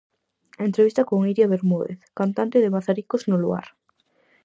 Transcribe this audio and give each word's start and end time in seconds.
Entrevista 0.67 1.05
con 1.09 1.19
Iria 1.31 1.51
Bermúdez, 1.53 1.99
cantante 2.19 2.57
de 2.63 2.71
Mazaricos 2.75 3.27
no 3.29 3.37
Luar. 3.43 3.65